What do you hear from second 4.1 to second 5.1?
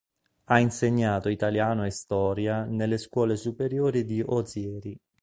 Ozieri.